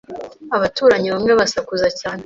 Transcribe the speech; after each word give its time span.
Abaturanyi 0.55 1.07
bamwe 1.13 1.33
basakuza 1.39 1.87
cyane. 1.99 2.19